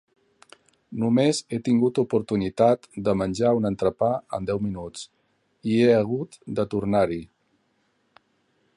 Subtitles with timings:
[1.01, 5.07] Només he tingut oportunitat de menjar un entrepà en deu minuts,
[5.75, 7.25] i he hagut de tornar-hi!